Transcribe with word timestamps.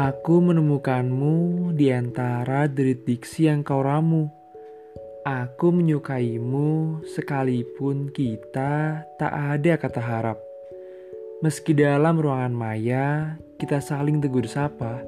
Aku 0.00 0.40
menemukanmu 0.40 1.76
di 1.76 1.92
antara 1.92 2.64
derit 2.64 3.04
diksi 3.04 3.52
yang 3.52 3.60
kau 3.60 3.84
ramu. 3.84 4.32
Aku 5.28 5.68
menyukaimu 5.76 7.04
sekalipun 7.04 8.08
kita 8.08 9.04
tak 9.20 9.28
ada 9.28 9.76
kata 9.76 10.00
harap. 10.00 10.40
Meski 11.44 11.76
dalam 11.76 12.16
ruangan 12.16 12.48
maya 12.56 13.36
kita 13.60 13.84
saling 13.84 14.24
tegur 14.24 14.48
sapa. 14.48 15.04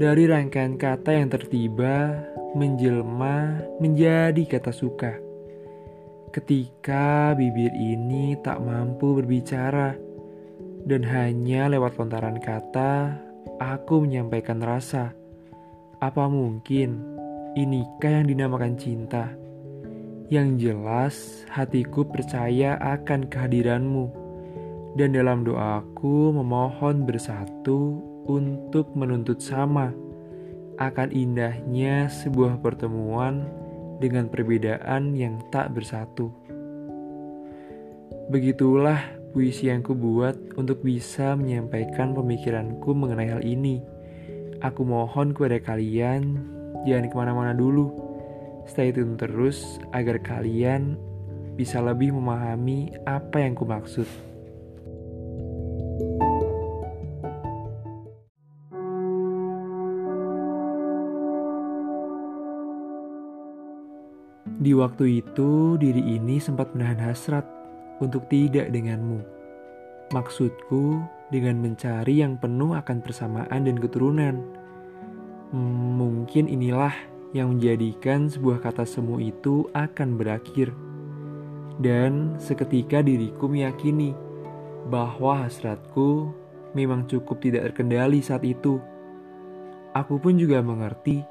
Dari 0.00 0.32
rangkaian 0.32 0.80
kata 0.80 1.20
yang 1.20 1.28
tertiba 1.28 2.24
menjelma 2.56 3.68
menjadi 3.84 4.48
kata 4.48 4.72
suka. 4.72 5.12
Ketika 6.32 7.36
bibir 7.36 7.76
ini 7.76 8.32
tak 8.40 8.64
mampu 8.64 9.20
berbicara 9.20 9.92
dan 10.88 11.04
hanya 11.04 11.68
lewat 11.68 12.00
lontaran 12.00 12.40
kata 12.40 13.24
Aku 13.60 14.02
menyampaikan 14.02 14.58
rasa. 14.60 15.14
Apa 16.02 16.26
mungkin 16.28 17.00
inikah 17.54 18.20
yang 18.20 18.26
dinamakan 18.28 18.74
cinta? 18.76 19.32
Yang 20.32 20.48
jelas, 20.58 21.14
hatiku 21.52 22.08
percaya 22.08 22.80
akan 22.80 23.28
kehadiranmu, 23.28 24.06
dan 24.96 25.12
dalam 25.12 25.44
doaku 25.44 26.32
memohon 26.32 27.04
bersatu 27.04 28.00
untuk 28.24 28.96
menuntut 28.96 29.38
sama 29.44 29.92
akan 30.80 31.12
indahnya 31.14 32.10
sebuah 32.10 32.58
pertemuan 32.58 33.46
dengan 34.02 34.26
perbedaan 34.26 35.14
yang 35.14 35.38
tak 35.54 35.70
bersatu. 35.70 36.32
Begitulah 38.32 38.98
puisi 39.34 39.66
yang 39.66 39.82
kubuat 39.82 40.54
untuk 40.54 40.86
bisa 40.86 41.34
menyampaikan 41.34 42.14
pemikiranku 42.14 42.94
mengenai 42.94 43.34
hal 43.34 43.42
ini. 43.42 43.82
Aku 44.62 44.86
mohon 44.86 45.34
kepada 45.34 45.58
kalian, 45.58 46.38
jangan 46.86 47.10
ke 47.10 47.14
mana-mana 47.18 47.50
dulu. 47.50 47.90
Stay 48.70 48.94
tune 48.94 49.18
terus 49.18 49.82
agar 49.90 50.22
kalian 50.22 50.94
bisa 51.58 51.82
lebih 51.82 52.14
memahami 52.14 52.94
apa 53.10 53.42
yang 53.42 53.58
ku 53.58 53.66
maksud. 53.66 54.06
Di 64.64 64.72
waktu 64.72 65.20
itu, 65.20 65.76
diri 65.76 66.16
ini 66.16 66.40
sempat 66.40 66.72
menahan 66.72 67.10
hasrat 67.10 67.63
untuk 68.02 68.26
tidak 68.26 68.70
denganmu. 68.70 69.22
Maksudku 70.10 71.02
dengan 71.34 71.58
mencari 71.58 72.22
yang 72.22 72.38
penuh 72.38 72.78
akan 72.78 73.02
persamaan 73.02 73.66
dan 73.66 73.76
keturunan. 73.78 74.38
Hmm, 75.50 75.98
mungkin 75.98 76.46
inilah 76.50 76.94
yang 77.34 77.58
menjadikan 77.58 78.30
sebuah 78.30 78.62
kata 78.62 78.86
semu 78.86 79.18
itu 79.18 79.66
akan 79.74 80.14
berakhir. 80.14 80.70
Dan 81.82 82.38
seketika 82.38 83.02
diriku 83.02 83.50
meyakini 83.50 84.14
bahwa 84.86 85.42
hasratku 85.42 86.30
memang 86.78 87.10
cukup 87.10 87.42
tidak 87.42 87.74
terkendali 87.74 88.22
saat 88.22 88.46
itu. 88.46 88.78
Aku 89.94 90.22
pun 90.22 90.38
juga 90.38 90.62
mengerti 90.62 91.22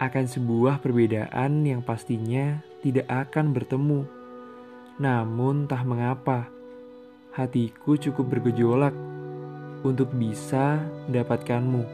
akan 0.00 0.24
sebuah 0.24 0.80
perbedaan 0.80 1.64
yang 1.64 1.80
pastinya 1.84 2.60
tidak 2.80 3.08
akan 3.08 3.52
bertemu 3.52 4.19
namun 5.00 5.64
tak 5.64 5.88
mengapa, 5.88 6.52
hatiku 7.32 7.96
cukup 7.96 8.36
bergejolak 8.36 8.92
untuk 9.80 10.12
bisa 10.12 10.76
mendapatkanmu. 11.08 11.88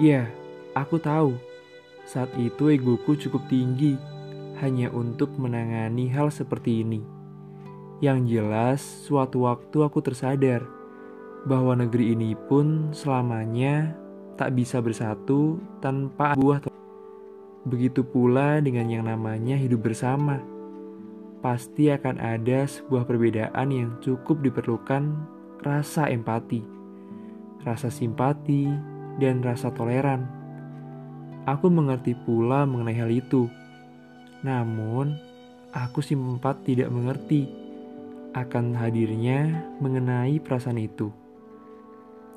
Ya, 0.00 0.32
aku 0.72 0.96
tahu 0.96 1.36
saat 2.08 2.32
itu 2.40 2.72
egoku 2.72 3.12
cukup 3.20 3.44
tinggi 3.52 4.00
hanya 4.64 4.88
untuk 4.88 5.36
menangani 5.36 6.08
hal 6.08 6.32
seperti 6.32 6.80
ini. 6.80 7.04
Yang 8.00 8.18
jelas, 8.40 8.80
suatu 8.80 9.44
waktu 9.44 9.84
aku 9.84 10.00
tersadar 10.00 10.64
bahwa 11.44 11.76
negeri 11.76 12.16
ini 12.16 12.32
pun 12.48 12.88
selamanya 12.96 13.92
tak 14.40 14.56
bisa 14.56 14.80
bersatu 14.80 15.60
tanpa 15.84 16.32
buah. 16.40 16.64
Begitu 17.68 18.00
pula 18.00 18.64
dengan 18.64 18.88
yang 18.88 19.04
namanya 19.06 19.54
hidup 19.60 19.86
bersama 19.86 20.51
pasti 21.42 21.90
akan 21.90 22.22
ada 22.22 22.64
sebuah 22.64 23.04
perbedaan 23.04 23.68
yang 23.74 23.90
cukup 23.98 24.38
diperlukan 24.46 25.10
rasa 25.66 26.06
empati, 26.06 26.62
rasa 27.66 27.90
simpati, 27.90 28.70
dan 29.18 29.42
rasa 29.42 29.74
toleran. 29.74 30.24
Aku 31.44 31.66
mengerti 31.66 32.14
pula 32.14 32.62
mengenai 32.62 32.94
hal 32.94 33.10
itu. 33.10 33.50
Namun, 34.46 35.18
aku 35.74 35.98
sempat 35.98 36.62
tidak 36.62 36.94
mengerti 36.94 37.50
akan 38.32 38.78
hadirnya 38.78 39.66
mengenai 39.82 40.38
perasaan 40.38 40.78
itu. 40.78 41.10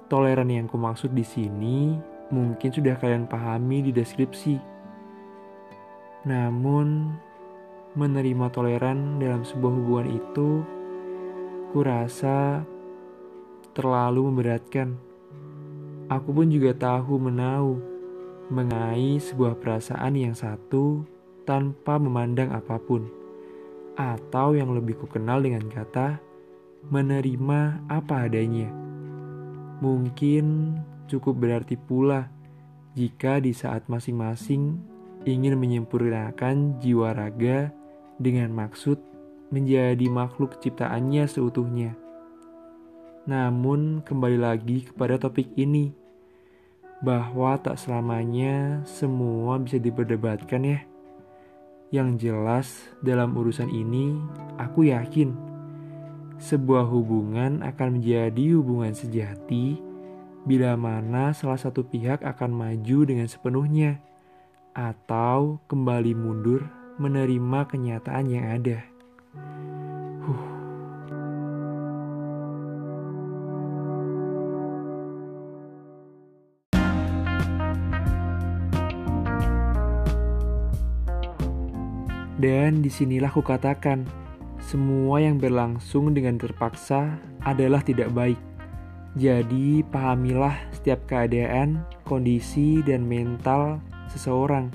Toleran 0.09 0.49
yang 0.49 0.65
kumaksud 0.65 1.13
di 1.13 1.25
sini 1.25 1.97
mungkin 2.33 2.69
sudah 2.73 2.97
kalian 2.97 3.29
pahami 3.29 3.85
di 3.85 3.91
deskripsi. 3.93 4.57
Namun, 6.25 7.13
menerima 7.95 8.51
toleran 8.51 9.17
dalam 9.23 9.47
sebuah 9.47 9.71
hubungan 9.71 10.07
itu 10.11 10.49
kurasa 11.71 12.63
terlalu 13.75 14.31
memberatkan. 14.31 14.95
Aku 16.11 16.31
pun 16.31 16.47
juga 16.47 16.75
tahu 16.75 17.17
menau 17.17 17.79
mengenai 18.51 19.17
sebuah 19.17 19.57
perasaan 19.57 20.13
yang 20.15 20.37
satu 20.37 21.01
tanpa 21.47 21.97
memandang 21.97 22.53
apa 22.53 22.77
pun. 22.77 23.07
Atau 23.95 24.59
yang 24.59 24.75
lebih 24.75 24.99
kukenal 24.99 25.39
dengan 25.39 25.65
kata 25.71 26.19
menerima 26.91 27.87
apa 27.87 28.27
adanya. 28.27 28.69
Mungkin 29.79 30.75
cukup 31.07 31.35
berarti 31.39 31.79
pula 31.79 32.27
jika 32.95 33.43
di 33.43 33.51
saat 33.51 33.87
masing-masing 33.91 34.79
ingin 35.25 35.57
menyempurnakan 35.57 36.79
jiwa 36.79 37.11
raga 37.11 37.73
dengan 38.19 38.51
maksud 38.55 38.97
menjadi 39.51 40.07
makhluk 40.09 40.57
ciptaannya 40.59 41.27
seutuhnya. 41.27 41.93
Namun, 43.25 44.05
kembali 44.05 44.37
lagi 44.37 44.85
kepada 44.85 45.17
topik 45.17 45.49
ini, 45.57 45.89
bahwa 47.01 47.57
tak 47.57 47.77
selamanya 47.81 48.85
semua 48.85 49.57
bisa 49.57 49.81
diperdebatkan, 49.81 50.61
ya. 50.61 50.79
Yang 51.89 52.09
jelas, 52.29 52.67
dalam 53.01 53.33
urusan 53.33 53.69
ini, 53.69 54.17
aku 54.57 54.89
yakin 54.89 55.55
sebuah 56.35 56.83
hubungan 56.91 57.63
akan 57.63 57.99
menjadi 57.99 58.59
hubungan 58.59 58.91
sejati 58.91 59.79
bila 60.43 60.75
mana 60.75 61.31
salah 61.31 61.57
satu 61.57 61.87
pihak 61.87 62.21
akan 62.21 62.51
maju 62.51 62.97
dengan 63.07 63.25
sepenuhnya 63.25 64.03
atau 64.75 65.63
kembali 65.71 66.11
mundur 66.11 66.67
menerima 66.95 67.59
kenyataan 67.67 68.25
yang 68.31 68.45
ada. 68.55 68.79
Huh. 70.23 70.43
Dan 82.35 82.83
di 82.83 82.91
sinilah 82.91 83.31
aku 83.31 83.41
katakan, 83.41 84.05
semua 84.59 85.23
yang 85.23 85.39
berlangsung 85.39 86.11
dengan 86.11 86.35
terpaksa 86.35 87.17
adalah 87.41 87.79
tidak 87.79 88.11
baik. 88.11 88.37
Jadi, 89.15 89.79
pahamilah 89.87 90.53
setiap 90.75 91.07
keadaan, 91.07 91.87
kondisi, 92.03 92.83
dan 92.83 93.07
mental 93.07 93.79
seseorang 94.11 94.67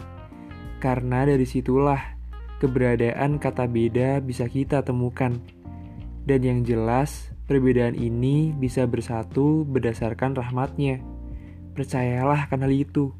karena 0.80 1.28
dari 1.28 1.44
situlah 1.44 2.00
keberadaan 2.58 3.36
kata 3.36 3.68
beda 3.68 4.24
bisa 4.24 4.48
kita 4.48 4.80
temukan. 4.80 5.36
Dan 6.24 6.40
yang 6.40 6.60
jelas, 6.64 7.32
perbedaan 7.44 7.96
ini 7.96 8.56
bisa 8.56 8.88
bersatu 8.88 9.68
berdasarkan 9.68 10.36
rahmatnya. 10.36 11.00
Percayalah 11.76 12.48
hal 12.48 12.72
itu. 12.72 13.12